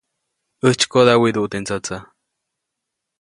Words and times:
ʼÄjtsykoda 0.61 1.13
widuʼu 1.21 1.47
teʼ 1.51 1.61
ndsätsä. 1.63 1.97